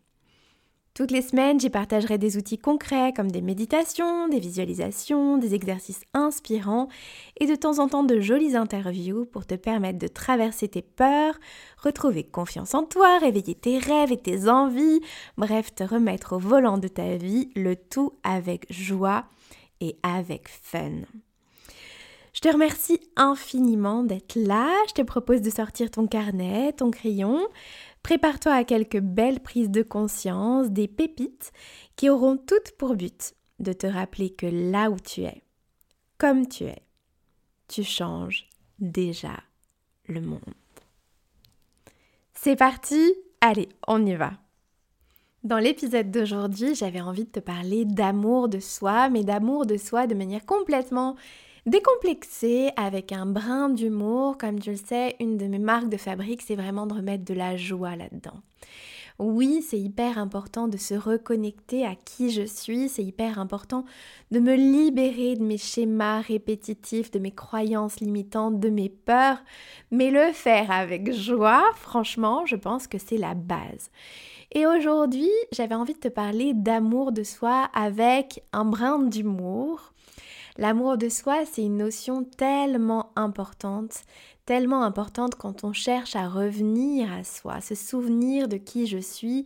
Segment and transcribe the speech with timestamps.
[0.96, 6.00] Toutes les semaines, j'y partagerai des outils concrets comme des méditations, des visualisations, des exercices
[6.14, 6.88] inspirants
[7.38, 11.34] et de temps en temps de jolies interviews pour te permettre de traverser tes peurs,
[11.76, 15.02] retrouver confiance en toi, réveiller tes rêves et tes envies,
[15.36, 19.26] bref, te remettre au volant de ta vie, le tout avec joie
[19.82, 21.02] et avec fun.
[22.36, 24.70] Je te remercie infiniment d'être là.
[24.88, 27.40] Je te propose de sortir ton carnet, ton crayon,
[28.06, 31.50] Prépare-toi à quelques belles prises de conscience, des pépites
[31.96, 35.42] qui auront toutes pour but de te rappeler que là où tu es,
[36.16, 36.82] comme tu es,
[37.66, 39.42] tu changes déjà
[40.06, 40.38] le monde.
[42.32, 44.34] C'est parti, allez, on y va.
[45.42, 50.06] Dans l'épisode d'aujourd'hui, j'avais envie de te parler d'amour de soi, mais d'amour de soi
[50.06, 51.16] de manière complètement
[51.66, 54.38] décomplexé, avec un brin d'humour.
[54.38, 57.34] Comme tu le sais, une de mes marques de fabrique, c'est vraiment de remettre de
[57.34, 58.40] la joie là-dedans.
[59.18, 63.86] Oui, c'est hyper important de se reconnecter à qui je suis, c'est hyper important
[64.30, 69.42] de me libérer de mes schémas répétitifs, de mes croyances limitantes, de mes peurs,
[69.90, 73.90] mais le faire avec joie, franchement, je pense que c'est la base.
[74.52, 79.94] Et aujourd'hui, j'avais envie de te parler d'amour de soi avec un brin d'humour
[80.58, 84.04] L'amour de soi, c'est une notion tellement importante,
[84.46, 89.44] tellement importante quand on cherche à revenir à soi, se souvenir de qui je suis.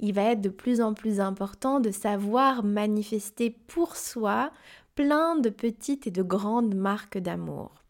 [0.00, 4.50] Il va être de plus en plus important de savoir manifester pour soi
[4.96, 7.84] plein de petites et de grandes marques d'amour.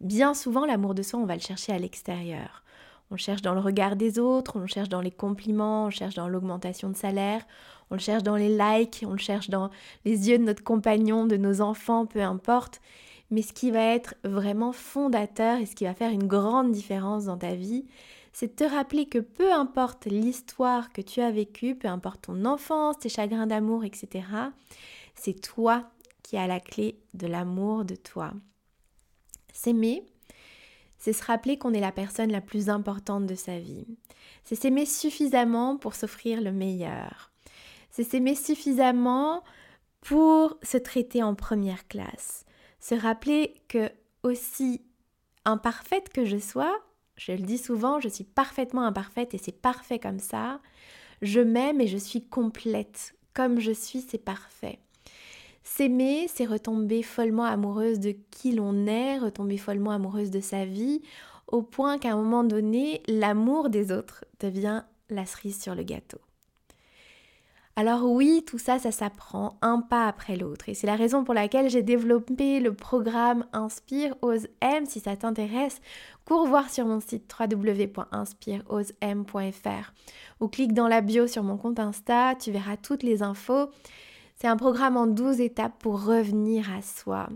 [0.00, 2.62] Bien souvent, l'amour de soi, on va le chercher à l'extérieur.
[3.10, 6.28] On cherche dans le regard des autres, on cherche dans les compliments, on cherche dans
[6.28, 7.46] l'augmentation de salaire,
[7.90, 9.70] on le cherche dans les likes, on le cherche dans
[10.04, 12.80] les yeux de notre compagnon, de nos enfants, peu importe.
[13.30, 17.24] Mais ce qui va être vraiment fondateur et ce qui va faire une grande différence
[17.26, 17.86] dans ta vie,
[18.32, 22.44] c'est de te rappeler que peu importe l'histoire que tu as vécue, peu importe ton
[22.44, 24.24] enfance, tes chagrins d'amour, etc.,
[25.14, 25.90] c'est toi
[26.22, 28.32] qui as la clé de l'amour de toi.
[29.52, 30.04] S'aimer,
[30.98, 33.86] c'est se rappeler qu'on est la personne la plus importante de sa vie.
[34.44, 37.28] C'est s'aimer suffisamment pour s'offrir le meilleur
[37.90, 39.42] c'est s'aimer suffisamment
[40.02, 42.44] pour se traiter en première classe.
[42.78, 43.90] Se rappeler que
[44.22, 44.82] aussi
[45.44, 46.78] imparfaite que je sois,
[47.16, 50.60] je le dis souvent, je suis parfaitement imparfaite et c'est parfait comme ça.
[51.22, 53.16] Je m'aime et je suis complète.
[53.34, 54.78] Comme je suis, c'est parfait.
[55.70, 61.02] S'aimer, c'est retomber follement amoureuse de qui l'on est, retomber follement amoureuse de sa vie,
[61.46, 66.16] au point qu'à un moment donné, l'amour des autres devient la cerise sur le gâteau.
[67.76, 70.70] Alors oui, tout ça, ça s'apprend un pas après l'autre.
[70.70, 74.86] Et c'est la raison pour laquelle j'ai développé le programme Inspire Ose M.
[74.86, 75.82] Si ça t'intéresse,
[76.24, 79.92] cours voir sur mon site www.inspireosem.fr
[80.40, 83.68] ou clique dans la bio sur mon compte Insta, tu verras toutes les infos.
[84.40, 87.28] C'est un programme en 12 étapes pour revenir à soi.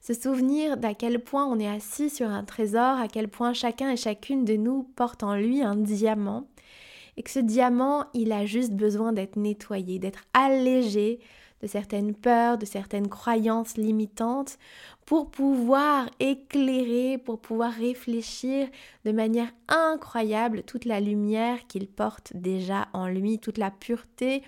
[0.00, 3.90] Se souvenir d'à quel point on est assis sur un trésor, à quel point chacun
[3.90, 6.48] et chacune de nous porte en lui un diamant
[7.16, 11.18] et que ce diamant, il a juste besoin d'être nettoyé, d'être allégé
[11.60, 14.58] de certaines peurs, de certaines croyances limitantes
[15.04, 18.68] pour pouvoir éclairer, pour pouvoir réfléchir
[19.04, 24.42] de manière incroyable toute la lumière qu'il porte déjà en lui, toute la pureté,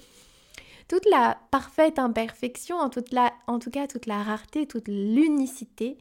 [0.91, 5.99] toute la parfaite imperfection, en, toute la, en tout cas toute la rareté, toute l'unicité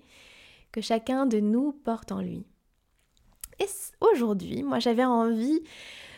[0.72, 2.44] que chacun de nous porte en lui.
[3.60, 3.68] Et
[4.02, 5.62] aujourd'hui, moi j'avais envie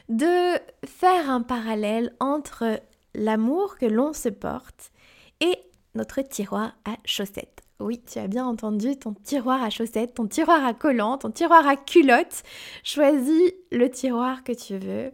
[0.07, 0.53] de
[0.85, 2.79] faire un parallèle entre
[3.13, 4.93] l'amour que l'on se porte
[5.41, 5.57] et
[5.93, 7.63] notre tiroir à chaussettes.
[7.81, 11.67] Oui, tu as bien entendu ton tiroir à chaussettes, ton tiroir à collants, ton tiroir
[11.67, 12.43] à culottes.
[12.85, 15.11] Choisis le tiroir que tu veux.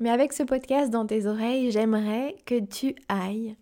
[0.00, 3.56] Mais avec ce podcast dans tes oreilles, j'aimerais que tu ailles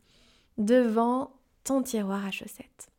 [0.59, 1.31] devant
[1.65, 2.91] ton tiroir à chaussettes.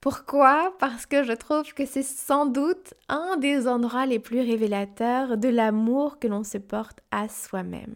[0.00, 0.74] Pourquoi?
[0.78, 5.48] Parce que je trouve que c'est sans doute un des endroits les plus révélateurs de
[5.48, 7.94] l'amour que l'on se porte à soi-même.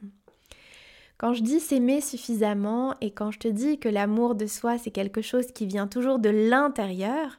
[1.17, 4.91] Quand je dis s'aimer suffisamment et quand je te dis que l'amour de soi c'est
[4.91, 7.38] quelque chose qui vient toujours de l'intérieur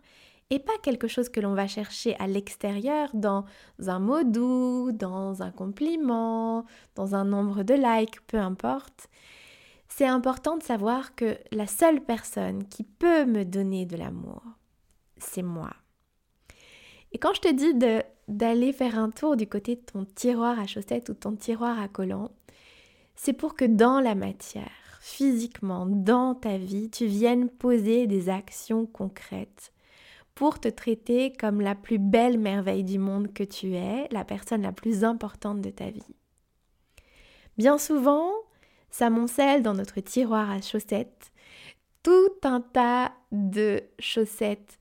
[0.52, 3.46] et pas quelque chose que l'on va chercher à l'extérieur dans
[3.88, 6.66] un mot doux, dans un compliment,
[6.96, 9.10] dans un nombre de likes, peu importe,
[9.88, 14.44] c'est important de savoir que la seule personne qui peut me donner de l'amour,
[15.18, 15.72] c'est moi.
[17.12, 17.74] Et quand je te dis
[18.28, 21.88] d'aller faire un tour du côté de ton tiroir à chaussettes ou ton tiroir à
[21.88, 22.32] collants,
[23.16, 28.86] c'est pour que dans la matière, physiquement, dans ta vie, tu viennes poser des actions
[28.86, 29.72] concrètes
[30.36, 34.62] pour te traiter comme la plus belle merveille du monde que tu es, la personne
[34.62, 36.16] la plus importante de ta vie.
[37.58, 38.32] Bien souvent,
[38.90, 41.32] ça moncelle dans notre tiroir à chaussettes
[42.04, 44.78] tout un tas de chaussettes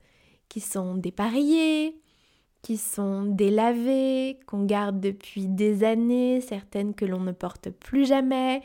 [0.49, 1.99] qui sont dépareillées,
[2.61, 8.61] qui sont délavées, qu'on garde depuis des années, certaines que l'on ne porte plus jamais.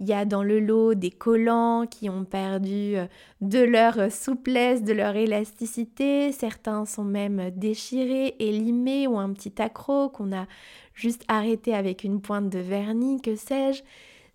[0.00, 3.06] Il y a dans le lot des collants qui ont perdu euh,
[3.40, 6.30] de leur souplesse, de leur élasticité.
[6.32, 10.46] Certains sont même déchirés, élimés ou un petit accroc qu'on a
[10.94, 13.82] juste arrêté avec une pointe de vernis, que sais-je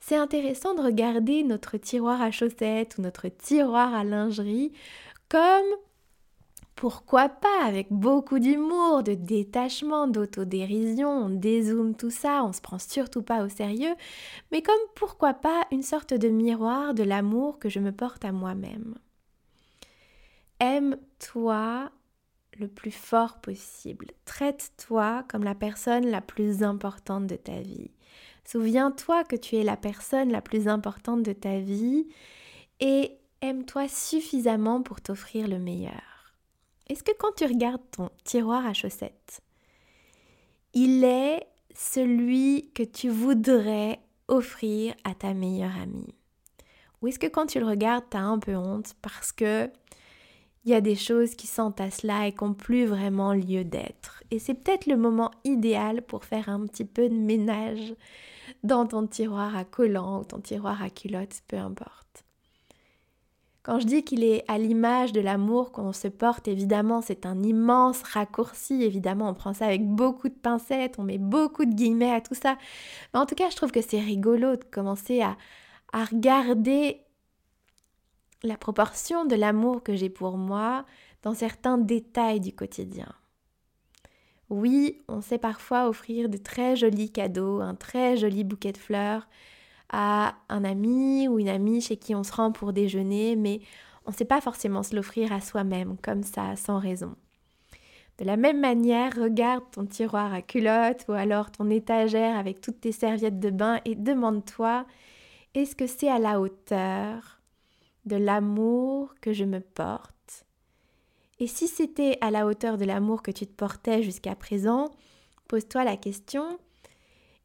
[0.06, 4.74] c'est intéressant de regarder notre tiroir à chaussettes ou notre tiroir à lingerie
[5.30, 5.65] comme
[6.84, 12.78] pourquoi pas avec beaucoup d'humour, de détachement, d'autodérision, on dézoome tout ça, on se prend
[12.78, 13.96] surtout pas au sérieux,
[14.52, 18.34] mais comme pourquoi pas une sorte de miroir de l'amour que je me porte à
[18.34, 18.96] moi-même.
[20.60, 21.90] Aime-toi
[22.60, 24.08] le plus fort possible.
[24.26, 27.92] Traite-toi comme la personne la plus importante de ta vie.
[28.44, 32.10] Souviens-toi que tu es la personne la plus importante de ta vie
[32.82, 36.12] et aime-toi suffisamment pour t'offrir le meilleur.
[36.88, 39.42] Est-ce que quand tu regardes ton tiroir à chaussettes,
[40.74, 41.46] il est
[41.76, 46.14] celui que tu voudrais offrir à ta meilleure amie?
[47.02, 49.70] Ou est-ce que quand tu le regardes, tu as un peu honte parce que
[50.66, 54.24] il y a des choses qui s'entassent là et qui n'ont plus vraiment lieu d'être?
[54.32, 57.94] Et c'est peut-être le moment idéal pour faire un petit peu de ménage
[58.64, 62.23] dans ton tiroir à collants ou ton tiroir à culottes, peu importe.
[63.63, 67.42] Quand je dis qu'il est à l'image de l'amour qu'on se porte, évidemment, c'est un
[67.42, 68.83] immense raccourci.
[68.83, 72.36] Évidemment, on prend ça avec beaucoup de pincettes, on met beaucoup de guillemets à tout
[72.36, 72.57] ça.
[73.13, 75.38] Mais en tout cas, je trouve que c'est rigolo de commencer à,
[75.94, 77.00] à regarder
[78.44, 80.86] la proportion de l'amour que j'ai pour moi
[81.21, 83.07] dans certains détails du quotidien.
[84.50, 89.25] Oui, on sait parfois offrir de très jolis cadeaux, un très joli bouquet de fleurs
[89.94, 93.62] à un ami ou une amie chez qui on se rend pour déjeuner, mais
[94.06, 97.16] on ne sait pas forcément se l'offrir à soi-même comme ça, sans raison.
[98.18, 102.81] De la même manière, regarde ton tiroir à culottes ou alors ton étagère avec toutes
[102.81, 104.86] tes serviettes de bain et demande-toi
[105.56, 107.39] est-ce que c'est à la hauteur
[108.06, 110.46] de l'amour que je me porte?
[111.39, 114.89] Et si c'était à la hauteur de l'amour que tu te portais jusqu'à présent,
[115.48, 116.57] pose-toi la question,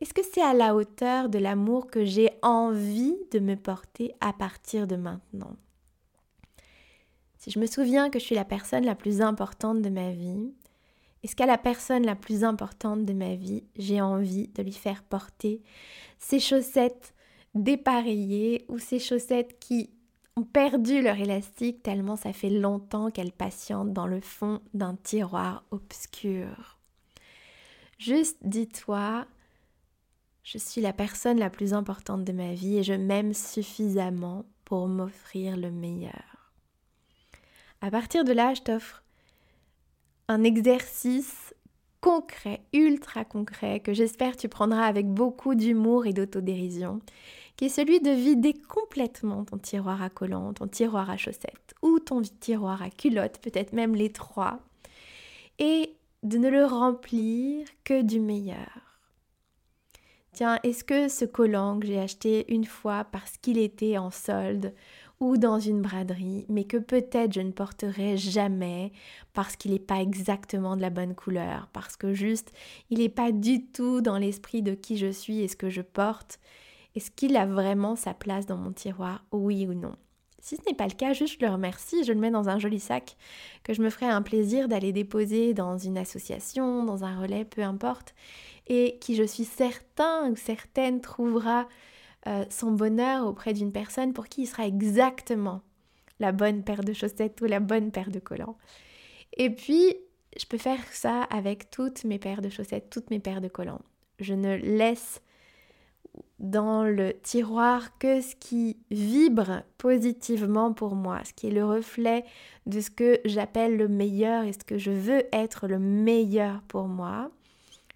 [0.00, 4.32] est-ce que c'est à la hauteur de l'amour que j'ai envie de me porter à
[4.32, 5.56] partir de maintenant?
[7.38, 10.52] Si je me souviens que je suis la personne la plus importante de ma vie,
[11.22, 15.02] est-ce qu'à la personne la plus importante de ma vie, j'ai envie de lui faire
[15.02, 15.62] porter
[16.18, 17.14] ces chaussettes
[17.54, 19.90] dépareillées ou ces chaussettes qui
[20.42, 26.78] perdu leur élastique tellement ça fait longtemps qu'elles patientent dans le fond d'un tiroir obscur?
[27.98, 29.26] Juste dis-toi,
[30.50, 34.88] je suis la personne la plus importante de ma vie et je m'aime suffisamment pour
[34.88, 36.54] m'offrir le meilleur.
[37.82, 39.02] À partir de là, je t'offre
[40.26, 41.54] un exercice
[42.00, 47.00] concret, ultra concret, que j'espère tu prendras avec beaucoup d'humour et d'autodérision
[47.56, 51.98] qui est celui de vider complètement ton tiroir à collants, ton tiroir à chaussettes ou
[51.98, 54.60] ton tiroir à culottes, peut-être même les trois,
[55.58, 55.92] et
[56.22, 58.87] de ne le remplir que du meilleur.
[60.38, 64.72] Tiens, est-ce que ce collant que j'ai acheté une fois parce qu'il était en solde
[65.18, 68.92] ou dans une braderie, mais que peut-être je ne porterai jamais
[69.32, 72.52] parce qu'il n'est pas exactement de la bonne couleur, parce que juste
[72.88, 75.82] il n'est pas du tout dans l'esprit de qui je suis et ce que je
[75.82, 76.38] porte,
[76.94, 79.24] est-ce qu'il a vraiment sa place dans mon tiroir?
[79.32, 79.96] Oui ou non?
[80.40, 82.58] Si ce n'est pas le cas, juste je le remercie, je le mets dans un
[82.58, 83.16] joli sac
[83.64, 87.62] que je me ferai un plaisir d'aller déposer dans une association, dans un relais, peu
[87.62, 88.14] importe,
[88.68, 91.68] et qui je suis certain ou certaine trouvera
[92.26, 95.62] euh, son bonheur auprès d'une personne pour qui il sera exactement
[96.20, 98.56] la bonne paire de chaussettes ou la bonne paire de collants.
[99.36, 99.94] Et puis,
[100.38, 103.82] je peux faire ça avec toutes mes paires de chaussettes, toutes mes paires de collants.
[104.18, 105.22] Je ne laisse
[106.38, 112.24] dans le tiroir que ce qui vibre positivement pour moi, ce qui est le reflet
[112.66, 116.86] de ce que j'appelle le meilleur et ce que je veux être le meilleur pour
[116.86, 117.30] moi.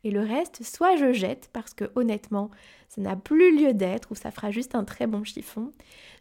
[0.05, 2.51] Et le reste, soit je jette parce que honnêtement,
[2.89, 5.73] ça n'a plus lieu d'être ou ça fera juste un très bon chiffon,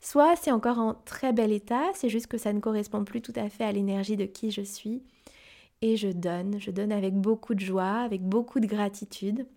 [0.02, 3.34] soit c'est encore en très bel état, c'est juste que ça ne correspond plus tout
[3.36, 5.02] à fait à l'énergie de qui je suis.
[5.82, 6.60] et je donne.
[6.60, 9.48] Je donne avec beaucoup de joie, avec beaucoup de gratitude.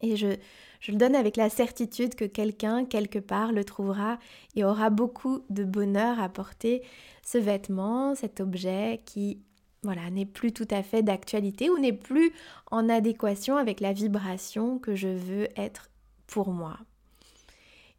[0.00, 0.28] Et je,
[0.80, 4.18] je le donne avec la certitude que quelqu'un, quelque part, le trouvera
[4.54, 6.82] et aura beaucoup de bonheur à porter
[7.24, 9.40] ce vêtement, cet objet qui
[9.82, 12.32] voilà, n'est plus tout à fait d'actualité ou n'est plus
[12.70, 15.90] en adéquation avec la vibration que je veux être
[16.26, 16.78] pour moi.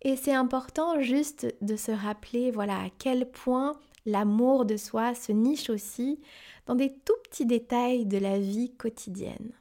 [0.02, 5.32] Et c'est important juste de se rappeler voilà à quel point l'amour de soi se
[5.32, 6.20] niche aussi
[6.66, 9.52] dans des tout petits détails de la vie quotidienne.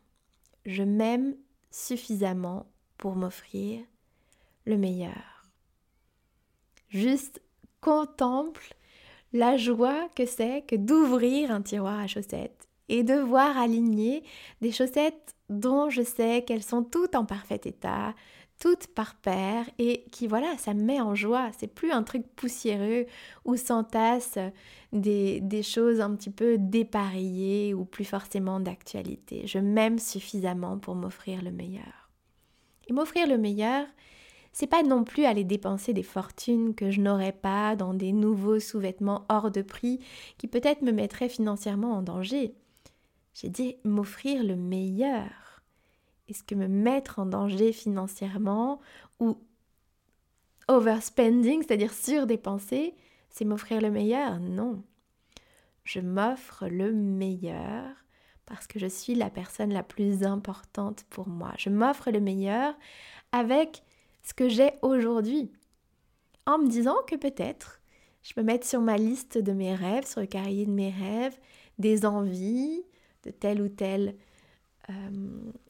[0.64, 1.34] Je m'aime
[1.70, 3.80] suffisamment pour m'offrir
[4.66, 5.44] le meilleur.
[6.88, 7.40] Juste
[7.80, 8.74] contemple
[9.32, 14.22] la joie que c'est que d'ouvrir un tiroir à chaussettes et de voir aligner
[14.60, 18.14] des chaussettes dont je sais qu'elles sont toutes en parfait état,
[18.58, 21.50] toutes par paire et qui voilà, ça me met en joie.
[21.58, 23.06] C'est plus un truc poussiéreux
[23.44, 24.38] où s'entassent
[24.92, 29.46] des, des choses un petit peu dépareillées ou plus forcément d'actualité.
[29.46, 32.10] Je m'aime suffisamment pour m'offrir le meilleur.
[32.88, 33.86] Et m'offrir le meilleur,
[34.52, 38.58] c'est pas non plus aller dépenser des fortunes que je n'aurais pas dans des nouveaux
[38.58, 40.00] sous-vêtements hors de prix
[40.36, 42.54] qui peut-être me mettraient financièrement en danger.
[43.34, 45.47] J'ai dit m'offrir le meilleur.
[46.28, 48.80] Est-ce que me mettre en danger financièrement
[49.18, 49.38] ou
[50.68, 52.94] overspending, c'est-à-dire surdépenser,
[53.30, 54.38] c'est m'offrir le meilleur?
[54.38, 54.82] Non.
[55.84, 57.86] Je m'offre le meilleur
[58.44, 61.52] parce que je suis la personne la plus importante pour moi.
[61.58, 62.74] Je m'offre le meilleur
[63.32, 63.82] avec
[64.22, 65.50] ce que j'ai aujourd'hui.
[66.46, 67.80] En me disant que peut-être
[68.22, 71.38] je peux mettre sur ma liste de mes rêves, sur le cahier de mes rêves,
[71.78, 72.82] des envies
[73.22, 74.14] de tel ou tel
[74.90, 74.92] euh,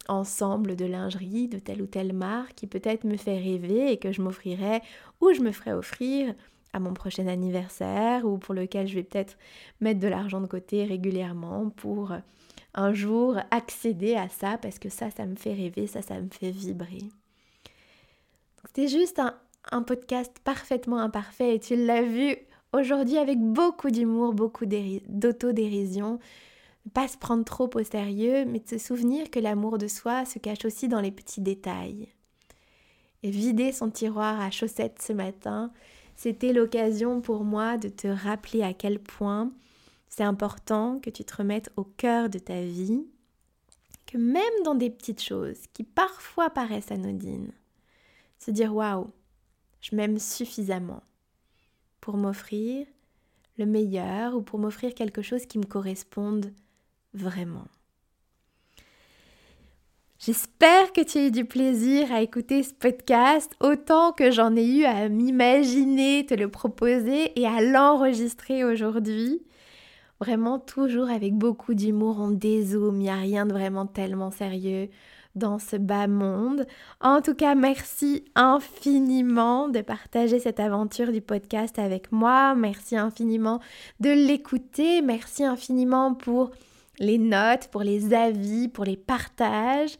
[0.08, 4.12] ensemble de lingerie, de telle ou telle marque qui peut-être me fait rêver et que
[4.12, 4.82] je m'offrirais
[5.20, 6.34] ou je me ferais offrir
[6.72, 9.36] à mon prochain anniversaire ou pour lequel je vais peut-être
[9.80, 12.12] mettre de l'argent de côté régulièrement pour
[12.74, 16.28] un jour accéder à ça parce que ça, ça me fait rêver, ça, ça me
[16.30, 17.02] fait vibrer.
[18.66, 19.34] C'était juste un,
[19.72, 22.36] un podcast parfaitement imparfait et tu l'as vu
[22.72, 26.18] aujourd'hui avec beaucoup d'humour, beaucoup d'autodérision.
[26.94, 30.38] Pas se prendre trop au sérieux, mais de se souvenir que l'amour de soi se
[30.38, 32.08] cache aussi dans les petits détails.
[33.22, 35.72] Et vider son tiroir à chaussettes ce matin,
[36.16, 39.52] c'était l'occasion pour moi de te rappeler à quel point
[40.08, 43.06] c'est important que tu te remettes au cœur de ta vie,
[44.06, 47.52] que même dans des petites choses qui parfois paraissent anodines,
[48.38, 49.10] se dire waouh,
[49.80, 51.02] je m'aime suffisamment
[52.00, 52.86] pour m'offrir
[53.58, 56.52] le meilleur ou pour m'offrir quelque chose qui me corresponde
[57.14, 57.66] vraiment.
[60.18, 64.66] J'espère que tu as eu du plaisir à écouter ce podcast autant que j'en ai
[64.66, 69.40] eu à m'imaginer te le proposer et à l'enregistrer aujourd'hui.
[70.20, 74.88] Vraiment toujours avec beaucoup d'humour, on dézoome, il n'y a rien de vraiment tellement sérieux
[75.36, 76.66] dans ce bas monde.
[77.00, 82.56] En tout cas, merci infiniment de partager cette aventure du podcast avec moi.
[82.56, 83.60] Merci infiniment
[84.00, 85.00] de l'écouter.
[85.00, 86.50] Merci infiniment pour
[87.00, 89.96] les notes, pour les avis, pour les partages.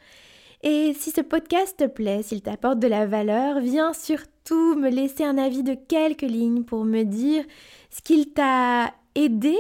[0.63, 5.25] Et si ce podcast te plaît, s'il t'apporte de la valeur, viens surtout me laisser
[5.25, 7.45] un avis de quelques lignes pour me dire
[7.91, 9.57] ce qu'il t'a aidé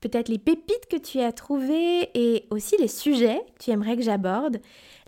[0.00, 4.02] peut-être les pépites que tu as trouvées et aussi les sujets que tu aimerais que
[4.02, 4.60] j'aborde.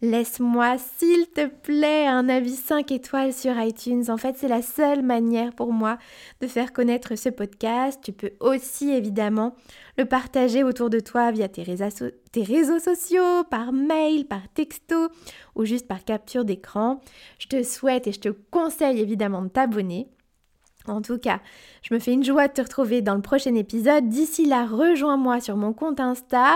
[0.03, 4.05] Laisse-moi, s'il te plaît, un avis 5 étoiles sur iTunes.
[4.09, 5.97] En fait, c'est la seule manière pour moi
[6.41, 8.01] de faire connaître ce podcast.
[8.03, 9.55] Tu peux aussi, évidemment,
[9.97, 15.09] le partager autour de toi via tes réseaux, tes réseaux sociaux, par mail, par texto
[15.55, 17.01] ou juste par capture d'écran.
[17.39, 20.09] Je te souhaite et je te conseille évidemment de t'abonner.
[20.87, 21.41] En tout cas,
[21.83, 24.09] je me fais une joie de te retrouver dans le prochain épisode.
[24.09, 26.55] D'ici là, rejoins-moi sur mon compte Insta,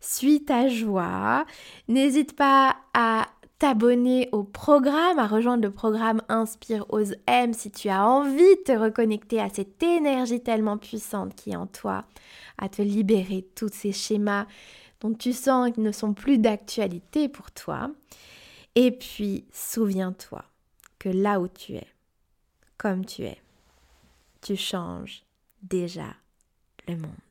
[0.00, 1.44] Suis ta joie.
[1.88, 3.26] N'hésite pas à
[3.58, 8.62] t'abonner au programme, à rejoindre le programme Inspire Ose M si tu as envie de
[8.64, 12.04] te reconnecter à cette énergie tellement puissante qui est en toi,
[12.58, 14.46] à te libérer de tous ces schémas
[15.00, 17.90] dont tu sens qu'ils ne sont plus d'actualité pour toi.
[18.74, 20.44] Et puis, souviens-toi
[20.98, 21.86] que là où tu es,
[22.76, 23.40] comme tu es,
[24.40, 25.24] tu changes
[25.62, 26.14] déjà
[26.86, 27.27] le monde.